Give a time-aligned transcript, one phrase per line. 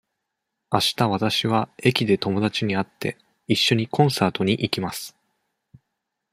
[0.71, 5.15] あしたわたしは駅で友だちに会って、いっしょにコンサートに行きます。